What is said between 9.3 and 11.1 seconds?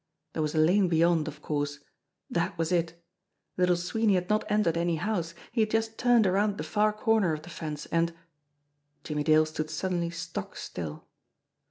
stood suddenly stock still.